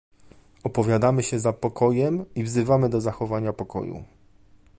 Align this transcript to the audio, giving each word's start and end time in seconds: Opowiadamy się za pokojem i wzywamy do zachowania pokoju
Opowiadamy 0.63 1.23
się 1.23 1.39
za 1.39 1.53
pokojem 1.53 2.25
i 2.35 2.43
wzywamy 2.43 2.89
do 2.89 3.01
zachowania 3.01 3.53
pokoju 3.53 4.03